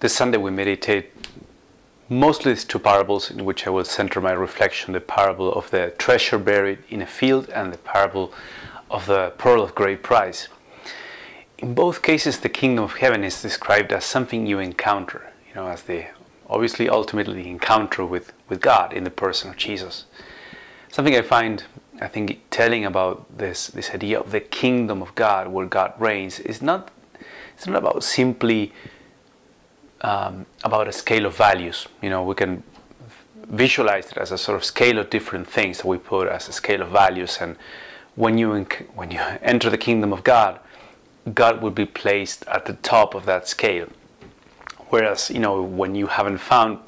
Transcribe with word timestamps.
this 0.00 0.14
Sunday 0.14 0.38
we 0.38 0.52
meditate 0.52 1.12
mostly 2.08 2.52
these 2.52 2.64
two 2.64 2.78
parables 2.78 3.30
in 3.30 3.44
which 3.44 3.66
I 3.66 3.70
will 3.70 3.84
center 3.84 4.20
my 4.20 4.30
reflection 4.30 4.92
the 4.92 5.00
parable 5.00 5.52
of 5.52 5.70
the 5.70 5.92
treasure 5.98 6.38
buried 6.38 6.78
in 6.88 7.02
a 7.02 7.06
field 7.06 7.48
and 7.50 7.72
the 7.72 7.78
parable 7.78 8.32
of 8.90 9.06
the 9.06 9.32
pearl 9.38 9.60
of 9.60 9.74
great 9.74 10.04
price. 10.04 10.48
In 11.58 11.74
both 11.74 12.02
cases, 12.02 12.38
the 12.38 12.48
kingdom 12.48 12.84
of 12.84 12.94
heaven 12.94 13.24
is 13.24 13.42
described 13.42 13.92
as 13.92 14.04
something 14.04 14.46
you 14.46 14.60
encounter, 14.60 15.32
you 15.48 15.54
know, 15.56 15.66
as 15.66 15.82
the 15.82 16.06
obviously 16.48 16.88
ultimately 16.88 17.48
encounter 17.48 18.04
with, 18.04 18.32
with 18.48 18.60
God 18.60 18.92
in 18.92 19.02
the 19.02 19.10
person 19.10 19.50
of 19.50 19.56
Jesus. 19.56 20.04
Something 20.90 21.16
I 21.16 21.22
find, 21.22 21.64
I 22.00 22.06
think, 22.06 22.40
telling 22.50 22.84
about 22.84 23.36
this, 23.36 23.66
this 23.66 23.90
idea 23.90 24.20
of 24.20 24.30
the 24.30 24.40
kingdom 24.40 25.02
of 25.02 25.14
God 25.16 25.48
where 25.48 25.66
God 25.66 25.92
reigns 25.98 26.38
is 26.38 26.62
not, 26.62 26.92
it's 27.56 27.66
not 27.66 27.76
about 27.76 28.04
simply 28.04 28.72
um, 30.00 30.46
about 30.64 30.88
a 30.88 30.92
scale 30.92 31.26
of 31.26 31.36
values. 31.36 31.86
You 32.02 32.10
know, 32.10 32.22
we 32.22 32.34
can 32.34 32.62
visualize 33.48 34.10
it 34.12 34.18
as 34.18 34.32
a 34.32 34.38
sort 34.38 34.56
of 34.56 34.64
scale 34.64 34.98
of 34.98 35.10
different 35.10 35.48
things 35.48 35.78
that 35.78 35.86
we 35.86 35.98
put 35.98 36.28
as 36.28 36.48
a 36.48 36.52
scale 36.52 36.82
of 36.82 36.90
values. 36.90 37.38
And 37.40 37.56
when 38.14 38.38
you 38.38 38.66
when 38.94 39.10
you 39.10 39.20
enter 39.42 39.70
the 39.70 39.78
kingdom 39.78 40.12
of 40.12 40.24
God, 40.24 40.60
God 41.34 41.62
will 41.62 41.70
be 41.70 41.86
placed 41.86 42.46
at 42.46 42.66
the 42.66 42.74
top 42.74 43.14
of 43.14 43.26
that 43.26 43.48
scale. 43.48 43.88
Whereas, 44.90 45.30
you 45.30 45.38
know, 45.38 45.62
when 45.62 45.94
you 45.94 46.06
haven't 46.06 46.38
found 46.38 46.78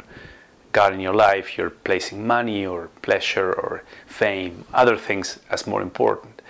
God 0.73 0.95
in 0.95 1.01
your 1.01 1.15
life, 1.15 1.59
you're 1.59 1.71
placing 1.71 2.27
money 2.27 2.65
or 2.65 2.89
pleasure 3.03 3.53
or 3.53 3.83
fame, 4.07 4.65
other 4.73 4.97
things 4.97 5.39
as 5.51 5.67
more 5.67 5.83
important. 5.83 6.41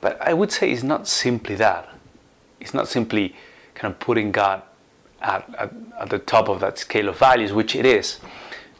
But 0.00 0.20
I 0.20 0.32
would 0.32 0.50
say 0.50 0.70
it's 0.70 0.82
not 0.82 1.06
simply 1.06 1.54
that. 1.56 1.88
It's 2.60 2.74
not 2.74 2.88
simply 2.88 3.36
kind 3.74 3.92
of 3.92 4.00
putting 4.00 4.32
God 4.32 4.62
at, 5.20 5.48
at, 5.58 5.72
at 6.00 6.10
the 6.10 6.18
top 6.18 6.48
of 6.48 6.60
that 6.60 6.78
scale 6.78 7.08
of 7.08 7.18
values, 7.18 7.52
which 7.52 7.74
it 7.74 7.86
is. 7.86 8.20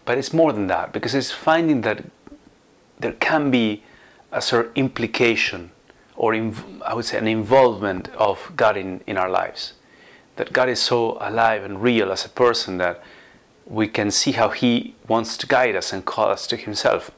But 0.04 0.18
it's 0.18 0.32
more 0.32 0.52
than 0.52 0.68
that 0.68 0.92
because 0.92 1.14
it's 1.14 1.30
finding 1.30 1.82
that 1.82 2.04
there 2.98 3.12
can 3.12 3.50
be 3.50 3.82
a 4.32 4.42
of 4.52 4.70
implication 4.74 5.70
or 6.18 6.34
I 6.84 6.94
would 6.94 7.04
say 7.04 7.16
an 7.16 7.28
involvement 7.28 8.08
of 8.08 8.52
God 8.56 8.76
in, 8.76 9.00
in 9.06 9.16
our 9.16 9.30
lives. 9.30 9.74
That 10.34 10.52
God 10.52 10.68
is 10.68 10.80
so 10.80 11.16
alive 11.20 11.62
and 11.62 11.80
real 11.80 12.10
as 12.10 12.24
a 12.24 12.28
person 12.28 12.78
that 12.78 13.02
we 13.64 13.86
can 13.86 14.10
see 14.10 14.32
how 14.32 14.48
He 14.48 14.96
wants 15.06 15.36
to 15.38 15.46
guide 15.46 15.76
us 15.76 15.92
and 15.92 16.04
call 16.04 16.28
us 16.28 16.46
to 16.48 16.56
Himself. 16.56 17.12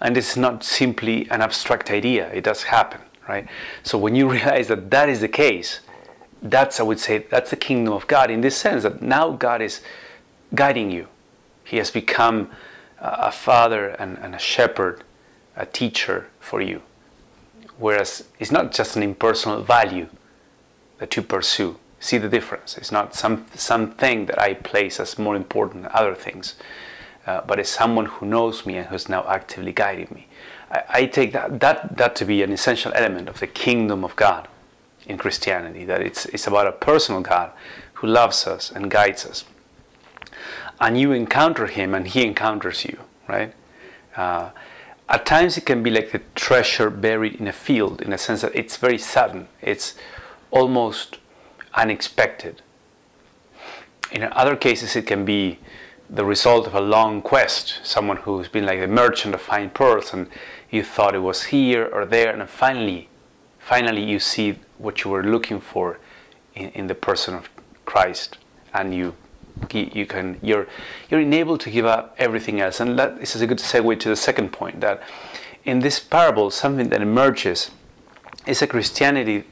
And 0.00 0.16
it's 0.16 0.36
not 0.36 0.62
simply 0.62 1.28
an 1.30 1.42
abstract 1.42 1.90
idea, 1.90 2.28
it 2.32 2.44
does 2.44 2.64
happen, 2.64 3.00
right? 3.28 3.48
So 3.82 3.98
when 3.98 4.14
you 4.14 4.30
realize 4.32 4.68
that 4.68 4.90
that 4.92 5.08
is 5.08 5.20
the 5.20 5.28
case, 5.28 5.80
that's, 6.42 6.80
I 6.80 6.82
would 6.82 7.00
say, 7.00 7.18
that's 7.18 7.50
the 7.50 7.56
kingdom 7.56 7.92
of 7.92 8.06
God 8.06 8.30
in 8.30 8.40
this 8.40 8.56
sense 8.56 8.82
that 8.82 9.02
now 9.02 9.30
God 9.30 9.62
is 9.62 9.80
guiding 10.54 10.90
you. 10.90 11.08
He 11.64 11.76
has 11.78 11.90
become 11.90 12.50
a 12.98 13.30
father 13.30 13.88
and, 13.88 14.18
and 14.18 14.34
a 14.34 14.38
shepherd, 14.38 15.02
a 15.56 15.66
teacher 15.66 16.28
for 16.40 16.60
you. 16.60 16.82
Whereas 17.78 18.24
it's 18.38 18.50
not 18.50 18.72
just 18.72 18.96
an 18.96 19.02
impersonal 19.02 19.62
value 19.62 20.08
that 20.98 21.16
you 21.16 21.22
pursue. 21.22 21.78
See 22.00 22.18
the 22.18 22.28
difference. 22.28 22.78
It's 22.78 22.92
not 22.92 23.14
some 23.14 23.46
something 23.54 24.26
that 24.26 24.40
I 24.40 24.54
place 24.54 25.00
as 25.00 25.18
more 25.18 25.34
important 25.34 25.82
than 25.82 25.92
other 25.92 26.14
things, 26.14 26.54
uh, 27.26 27.40
but 27.46 27.58
it's 27.58 27.70
someone 27.70 28.06
who 28.06 28.26
knows 28.26 28.64
me 28.64 28.76
and 28.76 28.86
who's 28.86 29.08
now 29.08 29.26
actively 29.28 29.72
guiding 29.72 30.08
me. 30.14 30.28
I, 30.70 30.82
I 30.88 31.06
take 31.06 31.32
that, 31.32 31.58
that 31.58 31.96
that 31.96 32.14
to 32.16 32.24
be 32.24 32.42
an 32.42 32.52
essential 32.52 32.92
element 32.94 33.28
of 33.28 33.40
the 33.40 33.48
kingdom 33.48 34.04
of 34.04 34.14
God 34.14 34.46
in 35.08 35.18
Christianity, 35.18 35.84
that 35.84 36.00
it's, 36.00 36.26
it's 36.26 36.46
about 36.46 36.66
a 36.66 36.72
personal 36.72 37.20
God 37.22 37.50
who 37.94 38.06
loves 38.06 38.46
us 38.46 38.70
and 38.70 38.90
guides 38.90 39.26
us. 39.26 39.44
And 40.80 40.98
you 41.00 41.12
encounter 41.12 41.66
Him 41.66 41.94
and 41.94 42.06
He 42.06 42.24
encounters 42.24 42.84
you, 42.84 42.98
right? 43.26 43.52
Uh, 44.16 44.50
at 45.08 45.24
times 45.24 45.56
it 45.56 45.64
can 45.64 45.82
be 45.82 45.90
like 45.90 46.12
the 46.12 46.20
treasure 46.34 46.90
buried 46.90 47.36
in 47.36 47.48
a 47.48 47.52
field, 47.52 48.02
in 48.02 48.12
a 48.12 48.18
sense 48.18 48.42
that 48.42 48.54
it's 48.54 48.76
very 48.76 48.98
sudden, 48.98 49.48
it's 49.62 49.94
almost 50.50 51.18
unexpected. 51.74 52.62
In 54.12 54.24
other 54.24 54.56
cases, 54.56 54.94
it 54.96 55.06
can 55.06 55.24
be 55.24 55.58
the 56.10 56.24
result 56.24 56.66
of 56.66 56.74
a 56.74 56.80
long 56.80 57.20
quest, 57.20 57.80
someone 57.82 58.18
who's 58.18 58.48
been 58.48 58.64
like 58.64 58.80
the 58.80 58.88
merchant 58.88 59.34
of 59.34 59.42
fine 59.42 59.70
pearls 59.70 60.12
and 60.12 60.28
you 60.70 60.82
thought 60.82 61.14
it 61.14 61.20
was 61.20 61.44
here 61.44 61.86
or 61.86 62.04
there, 62.04 62.30
and 62.30 62.48
finally, 62.48 63.08
finally 63.68 64.02
you 64.02 64.18
see 64.18 64.58
what 64.78 65.04
you 65.04 65.10
were 65.10 65.22
looking 65.22 65.60
for 65.60 65.98
in, 66.54 66.70
in 66.70 66.86
the 66.86 66.94
person 66.94 67.34
of 67.34 67.50
Christ, 67.84 68.38
and 68.72 68.94
you 68.94 69.14
you 69.72 70.06
can 70.06 70.38
you're 70.42 70.66
you're 71.10 71.20
enabled 71.20 71.60
to 71.60 71.70
give 71.70 71.84
up 71.84 72.14
everything 72.18 72.60
else. 72.60 72.80
And 72.80 72.98
that 72.98 73.20
this 73.20 73.36
is 73.36 73.42
a 73.42 73.46
good 73.46 73.58
segue 73.58 74.00
to 74.00 74.08
the 74.08 74.16
second 74.16 74.52
point 74.52 74.80
that 74.80 75.02
in 75.64 75.80
this 75.80 76.00
parable, 76.00 76.50
something 76.50 76.88
that 76.88 77.02
emerges 77.02 77.70
is 78.46 78.62
a 78.62 78.66
Christianity 78.66 79.44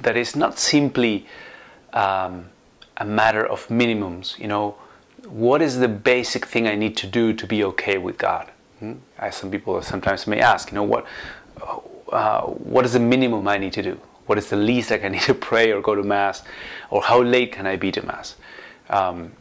that 0.00 0.16
is 0.16 0.36
not 0.36 0.58
simply 0.58 1.26
um, 1.94 2.50
a 2.98 3.06
matter 3.06 3.46
of 3.46 3.66
minimums. 3.68 4.38
You 4.38 4.48
know, 4.48 4.76
what 5.26 5.62
is 5.62 5.78
the 5.78 5.88
basic 5.88 6.44
thing 6.46 6.66
I 6.66 6.74
need 6.74 6.94
to 6.98 7.06
do 7.06 7.32
to 7.32 7.46
be 7.46 7.64
okay 7.64 7.96
with 7.96 8.18
God? 8.18 8.50
Hmm? 8.80 8.94
As 9.18 9.36
some 9.36 9.50
people 9.50 9.80
sometimes 9.80 10.26
may 10.26 10.40
ask, 10.40 10.70
you 10.70 10.74
know, 10.74 10.82
what 10.82 11.06
uh, 12.12 12.42
what 12.42 12.84
is 12.84 12.92
the 12.92 13.00
minimum 13.00 13.46
I 13.48 13.58
need 13.58 13.72
to 13.74 13.82
do? 13.82 14.00
What 14.26 14.38
is 14.38 14.48
the 14.50 14.56
least 14.56 14.90
like 14.90 15.04
I 15.04 15.08
need 15.16 15.22
to 15.22 15.34
pray 15.34 15.72
or 15.72 15.80
go 15.80 15.94
to 15.94 16.02
mass, 16.02 16.42
or 16.90 17.02
how 17.02 17.22
late 17.22 17.52
can 17.52 17.66
I 17.66 17.76
be 17.76 17.92
to 17.92 18.04
mass? 18.04 18.36
Um, 18.90 19.32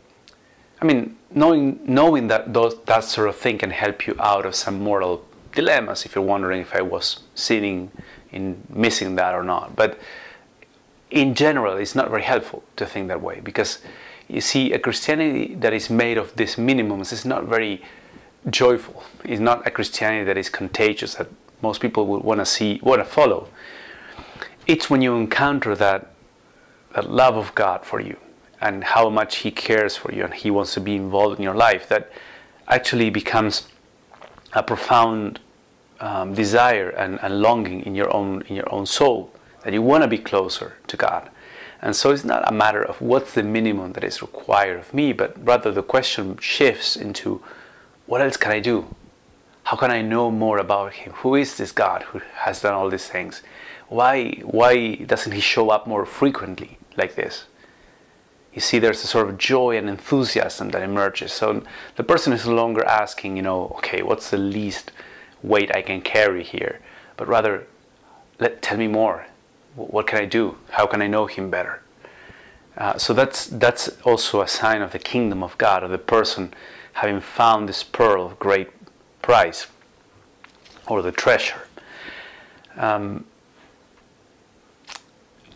I 0.81 0.85
mean, 0.85 1.17
knowing 1.31 1.79
knowing 1.85 2.27
that 2.27 2.53
those, 2.53 2.79
that 2.85 3.03
sort 3.03 3.29
of 3.29 3.35
thing 3.35 3.57
can 3.57 3.71
help 3.71 4.07
you 4.07 4.15
out 4.19 4.45
of 4.45 4.55
some 4.55 4.79
moral 4.81 5.25
dilemmas. 5.53 6.05
If 6.05 6.15
you're 6.15 6.23
wondering 6.23 6.61
if 6.61 6.73
I 6.73 6.81
was 6.81 7.19
sinning 7.35 7.91
in 8.31 8.63
missing 8.69 9.15
that 9.15 9.35
or 9.35 9.43
not, 9.43 9.75
but 9.75 9.99
in 11.09 11.35
general, 11.35 11.77
it's 11.77 11.93
not 11.93 12.09
very 12.09 12.23
helpful 12.23 12.63
to 12.77 12.85
think 12.85 13.09
that 13.09 13.21
way 13.21 13.41
because 13.41 13.79
you 14.31 14.39
see, 14.39 14.71
a 14.71 14.79
Christianity 14.79 15.55
that 15.55 15.73
is 15.73 15.89
made 15.89 16.17
of 16.17 16.33
these 16.37 16.55
minimums 16.55 17.11
is 17.11 17.25
not 17.25 17.43
very 17.45 17.81
joyful. 18.49 19.03
It's 19.25 19.41
not 19.41 19.67
a 19.67 19.71
Christianity 19.71 20.23
that 20.23 20.37
is 20.37 20.49
contagious 20.49 21.15
that 21.15 21.27
most 21.61 21.81
people 21.81 22.07
would 22.07 22.23
want 22.23 22.39
to 22.39 22.45
see, 22.45 22.79
want 22.83 22.99
to 22.99 23.05
follow 23.05 23.47
it's 24.67 24.89
when 24.89 25.01
you 25.01 25.15
encounter 25.15 25.75
that, 25.75 26.13
that 26.95 27.09
love 27.09 27.35
of 27.35 27.53
God 27.55 27.85
for 27.85 27.99
you 27.99 28.17
and 28.59 28.83
how 28.83 29.09
much 29.09 29.37
He 29.37 29.51
cares 29.51 29.95
for 29.95 30.13
you 30.13 30.23
and 30.23 30.33
He 30.33 30.51
wants 30.51 30.73
to 30.75 30.79
be 30.79 30.95
involved 30.95 31.39
in 31.39 31.43
your 31.43 31.55
life 31.55 31.87
that 31.89 32.11
actually 32.67 33.09
becomes 33.09 33.67
a 34.53 34.63
profound 34.63 35.39
um, 35.99 36.33
desire 36.33 36.89
and, 36.89 37.19
and 37.21 37.41
longing 37.41 37.81
in 37.85 37.95
your 37.95 38.13
own 38.15 38.41
in 38.43 38.55
your 38.55 38.71
own 38.73 38.85
soul 38.85 39.31
that 39.63 39.73
you 39.73 39.81
want 39.81 40.03
to 40.03 40.07
be 40.07 40.17
closer 40.17 40.73
to 40.87 40.97
God. 40.97 41.29
And 41.81 41.95
so 41.95 42.11
it's 42.11 42.23
not 42.23 42.47
a 42.47 42.53
matter 42.53 42.83
of 42.83 43.01
what's 43.01 43.33
the 43.33 43.43
minimum 43.43 43.93
that 43.93 44.03
is 44.03 44.21
required 44.21 44.79
of 44.79 44.93
me, 44.93 45.13
but 45.13 45.35
rather 45.43 45.71
the 45.71 45.83
question 45.83 46.37
shifts 46.37 46.95
into 46.95 47.41
what 48.05 48.21
else 48.21 48.37
can 48.37 48.51
I 48.51 48.59
do? 48.59 48.95
How 49.71 49.77
can 49.77 49.89
I 49.89 50.01
know 50.01 50.29
more 50.29 50.57
about 50.57 50.93
Him? 50.93 51.13
Who 51.23 51.35
is 51.35 51.55
this 51.55 51.71
God 51.71 52.03
who 52.03 52.19
has 52.45 52.61
done 52.61 52.73
all 52.73 52.89
these 52.89 53.07
things? 53.07 53.41
why 53.91 54.31
why 54.45 54.95
doesn't 54.95 55.33
he 55.33 55.41
show 55.41 55.69
up 55.69 55.85
more 55.85 56.05
frequently 56.05 56.77
like 56.95 57.15
this? 57.15 57.45
You 58.53 58.61
see, 58.61 58.79
there's 58.79 59.03
a 59.03 59.07
sort 59.07 59.29
of 59.29 59.37
joy 59.37 59.77
and 59.77 59.89
enthusiasm 59.89 60.69
that 60.69 60.81
emerges. 60.81 61.33
So 61.33 61.63
the 61.97 62.03
person 62.03 62.31
is 62.31 62.45
no 62.45 62.53
longer 62.53 62.85
asking, 62.85 63.35
you 63.35 63.41
know, 63.41 63.75
okay, 63.77 64.01
what's 64.01 64.29
the 64.29 64.37
least 64.37 64.91
weight 65.43 65.75
I 65.75 65.81
can 65.81 66.01
carry 66.01 66.43
here, 66.43 66.79
but 67.17 67.27
rather, 67.27 67.67
let 68.39 68.61
tell 68.61 68.77
me 68.77 68.87
more. 68.87 69.27
What 69.75 70.07
can 70.07 70.19
I 70.19 70.25
do? 70.25 70.57
How 70.69 70.85
can 70.85 71.01
I 71.01 71.07
know 71.07 71.25
Him 71.25 71.49
better? 71.49 71.81
Uh, 72.77 72.97
so 72.97 73.13
that's 73.13 73.47
that's 73.47 73.89
also 74.03 74.41
a 74.41 74.47
sign 74.47 74.81
of 74.81 74.93
the 74.93 74.99
kingdom 74.99 75.43
of 75.43 75.57
God, 75.57 75.83
of 75.83 75.91
the 75.91 75.97
person 75.97 76.53
having 76.93 77.19
found 77.19 77.67
this 77.67 77.83
pearl 77.83 78.25
of 78.25 78.39
great 78.39 78.69
price, 79.21 79.67
or 80.87 81.01
the 81.01 81.11
treasure. 81.11 81.61
Um, 82.77 83.25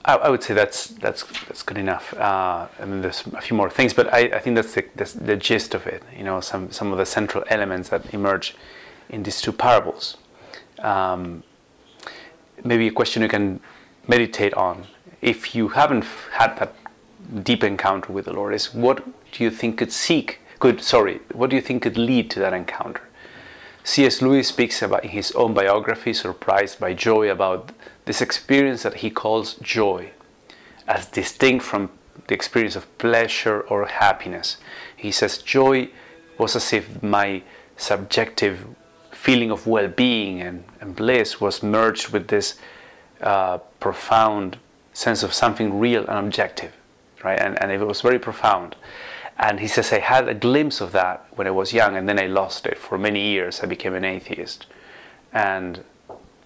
I, 0.04 0.16
I, 0.16 0.30
would 0.30 0.44
say 0.44 0.54
that's 0.54 0.88
that's 0.88 1.24
that's 1.48 1.64
good 1.64 1.78
enough. 1.78 2.14
Uh, 2.14 2.68
there's 2.80 3.24
a 3.34 3.42
few 3.42 3.58
more 3.58 3.70
things, 3.70 3.94
but 3.94 4.14
I, 4.14 4.20
I 4.20 4.40
think 4.40 4.56
that's 4.56 4.74
the, 4.74 4.86
that's 4.96 5.14
the 5.14 5.36
gist 5.36 5.74
of 5.74 5.88
it. 5.88 6.04
You 6.16 6.24
know, 6.24 6.42
some 6.42 6.72
some 6.72 6.92
of 6.92 6.98
the 6.98 7.06
central 7.06 7.44
elements 7.50 7.90
that 7.90 8.14
emerge 8.14 8.56
in 9.10 9.24
these 9.24 9.42
two 9.42 9.52
parables. 9.52 10.18
Um, 10.80 11.44
maybe 12.64 12.88
a 12.88 12.92
question 12.92 13.22
you 13.22 13.30
can 13.30 13.60
meditate 14.08 14.54
on 14.54 14.86
if 15.22 15.56
you 15.56 15.70
haven't 15.70 16.06
had 16.32 16.58
that 16.58 16.76
deep 17.44 17.64
encounter 17.64 18.14
with 18.14 18.26
the 18.26 18.34
Lord 18.34 18.54
is 18.54 18.74
what 18.74 19.04
do 19.32 19.44
you 19.44 19.50
think 19.50 19.80
could 19.80 19.92
seek 19.92 20.40
could 20.60 20.82
sorry 20.82 21.20
what 21.34 21.50
do 21.50 21.56
you 21.56 21.62
think 21.62 21.84
could 21.84 21.98
lead 21.98 22.30
to 22.32 22.40
that 22.40 22.54
encounter? 22.54 23.02
C.S. 23.86 24.20
Lewis 24.20 24.48
speaks 24.48 24.82
about 24.82 25.04
in 25.04 25.12
his 25.12 25.32
own 25.34 25.54
biography, 25.54 26.12
Surprised 26.12 26.80
by 26.80 26.96
Joy, 26.96 27.30
about 27.30 27.72
this 28.06 28.20
experience 28.20 28.82
that 28.82 28.96
he 28.96 29.12
calls 29.12 29.54
joy, 29.62 30.10
as 30.88 31.06
distinct 31.06 31.64
from 31.64 31.92
the 32.28 32.34
experience 32.34 32.76
of 32.76 32.98
pleasure 32.98 33.62
or 33.62 33.86
happiness. 33.86 34.58
He 34.98 35.12
says 35.12 35.38
joy 35.38 35.90
was 36.40 36.56
as 36.56 36.74
if 36.74 37.04
my 37.04 37.44
subjective 37.78 38.66
feeling 39.12 39.52
of 39.52 39.68
well-being 39.68 40.42
and, 40.42 40.64
and 40.82 40.96
bliss 40.96 41.40
was 41.40 41.62
merged 41.62 42.10
with 42.10 42.30
this 42.30 42.58
uh, 43.22 43.60
profound 43.80 44.58
sense 44.94 45.22
of 45.22 45.32
something 45.32 45.78
real 45.78 46.02
and 46.08 46.26
objective, 46.26 46.74
right? 47.24 47.40
And, 47.40 47.62
and 47.62 47.72
it 47.72 47.86
was 47.86 48.02
very 48.02 48.18
profound. 48.18 48.76
And 49.38 49.60
he 49.60 49.68
says, 49.68 49.92
I 49.92 50.00
had 50.00 50.30
a 50.30 50.34
glimpse 50.34 50.80
of 50.80 50.94
that 50.94 51.26
when 51.32 51.46
I 51.46 51.52
was 51.52 51.74
young, 51.74 51.98
and 51.98 52.08
then 52.08 52.18
I 52.20 52.28
lost 52.28 52.66
it. 52.66 52.78
For 52.78 52.98
many 52.98 53.32
years, 53.32 53.62
I 53.62 53.66
became 53.66 53.94
an 53.94 54.06
atheist. 54.06 54.66
And 55.34 55.84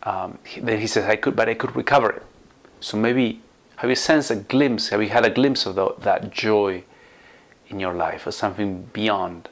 um, 0.03 0.39
he, 0.43 0.59
then 0.59 0.79
he 0.79 0.87
says, 0.87 1.05
I 1.05 1.15
could, 1.15 1.35
but 1.35 1.47
I 1.47 1.53
could 1.53 1.75
recover 1.75 2.09
it. 2.09 2.23
So 2.79 2.97
maybe, 2.97 3.41
have 3.77 3.89
you 3.89 3.95
sensed 3.95 4.31
a 4.31 4.35
glimpse, 4.35 4.89
have 4.89 5.03
you 5.03 5.09
had 5.09 5.23
a 5.23 5.29
glimpse 5.29 5.67
of 5.67 5.75
the, 5.75 5.93
that 5.99 6.31
joy 6.31 6.83
in 7.67 7.79
your 7.79 7.93
life, 7.93 8.25
or 8.25 8.31
something 8.31 8.89
beyond, 8.91 9.49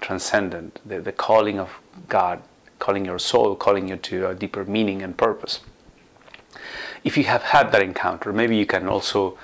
transcendent, 0.00 0.80
the, 0.84 1.00
the 1.00 1.12
calling 1.12 1.58
of 1.58 1.78
God, 2.08 2.42
calling 2.78 3.06
your 3.06 3.18
soul, 3.18 3.56
calling 3.56 3.88
you 3.88 3.96
to 3.96 4.28
a 4.28 4.34
deeper 4.34 4.64
meaning 4.66 5.00
and 5.00 5.16
purpose? 5.16 5.60
If 7.02 7.16
you 7.16 7.24
have 7.24 7.44
had 7.44 7.72
that 7.72 7.80
encounter, 7.80 8.32
maybe 8.32 8.56
you 8.56 8.66
can 8.66 8.88
also 8.88 9.38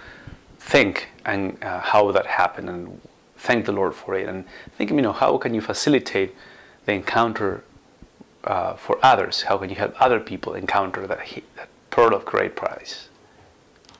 think 0.59 1.09
and 1.25 1.63
uh, 1.65 1.81
how 1.81 2.13
that 2.13 2.27
happened 2.27 2.69
and 2.69 3.01
thank 3.45 3.67
the 3.67 3.73
Lord 3.73 3.95
for 3.95 4.15
it 4.15 4.27
and 4.29 4.45
think, 4.77 4.91
you 4.91 5.03
know, 5.03 5.13
how 5.13 5.37
can 5.39 5.55
you 5.55 5.61
facilitate 5.61 6.35
the 6.87 6.93
encounter 6.93 7.63
uh, 8.45 8.75
for 8.75 8.99
others? 9.03 9.43
How 9.43 9.59
can 9.59 9.69
you 9.69 9.77
help 9.77 9.95
other 10.01 10.19
people 10.19 10.55
encounter 10.55 11.07
that, 11.07 11.21
that 11.57 11.69
pearl 11.91 12.15
of 12.15 12.25
great 12.25 12.57
price? 12.57 13.09